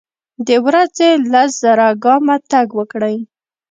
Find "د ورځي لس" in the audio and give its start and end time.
0.47-1.51